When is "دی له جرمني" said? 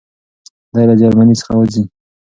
0.73-1.35